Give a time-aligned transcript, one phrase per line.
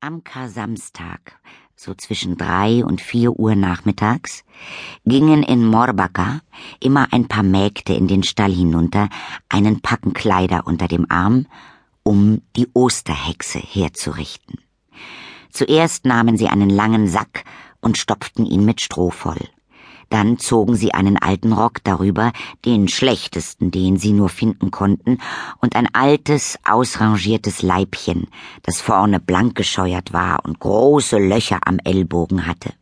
[0.00, 1.40] Am Kar-Samstag,
[1.74, 4.44] so zwischen drei und vier Uhr nachmittags,
[5.04, 6.40] gingen in Morbaka
[6.78, 9.08] immer ein paar Mägde in den Stall hinunter,
[9.48, 11.46] einen Packen Kleider unter dem Arm,
[12.04, 14.60] um die Osterhexe herzurichten.
[15.50, 17.42] Zuerst nahmen sie einen langen Sack
[17.80, 19.48] und stopften ihn mit Stroh voll.
[20.10, 22.32] Dann zogen sie einen alten Rock darüber,
[22.64, 25.18] den schlechtesten, den sie nur finden konnten,
[25.60, 28.28] und ein altes, ausrangiertes Leibchen,
[28.62, 32.72] das vorne blank gescheuert war und große Löcher am Ellbogen hatte.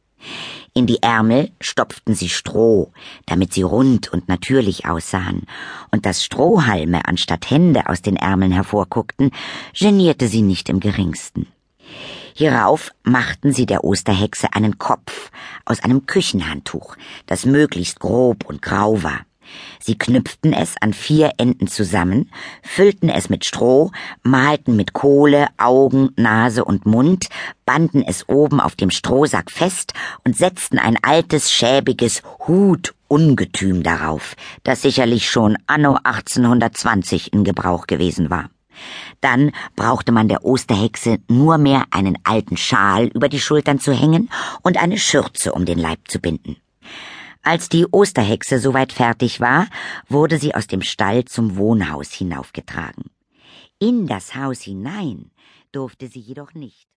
[0.76, 2.92] In die Ärmel stopften sie Stroh,
[3.24, 5.46] damit sie rund und natürlich aussahen,
[5.90, 9.30] und dass Strohhalme anstatt Hände aus den Ärmeln hervorguckten,
[9.72, 11.46] genierte sie nicht im geringsten.
[12.38, 15.30] Hierauf machten sie der Osterhexe einen Kopf
[15.64, 19.20] aus einem Küchenhandtuch, das möglichst grob und grau war.
[19.80, 22.30] Sie knüpften es an vier Enden zusammen,
[22.62, 23.90] füllten es mit Stroh,
[24.22, 27.28] malten mit Kohle Augen, Nase und Mund,
[27.64, 34.82] banden es oben auf dem Strohsack fest und setzten ein altes, schäbiges Hutungetüm darauf, das
[34.82, 38.50] sicherlich schon anno 1820 in Gebrauch gewesen war.
[39.20, 44.30] Dann brauchte man der Osterhexe nur mehr einen alten Schal über die Schultern zu hängen
[44.62, 46.56] und eine Schürze um den Leib zu binden.
[47.42, 49.68] Als die Osterhexe soweit fertig war,
[50.08, 53.04] wurde sie aus dem Stall zum Wohnhaus hinaufgetragen.
[53.78, 55.30] In das Haus hinein
[55.70, 56.88] durfte sie jedoch nicht.